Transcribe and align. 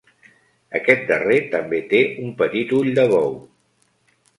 Aquest 0.79 1.03
darrer 1.11 1.39
també 1.53 1.83
té 1.95 2.03
un 2.27 2.35
petit 2.43 2.77
ull 2.83 2.95
de 3.01 3.09
bou. 3.17 3.41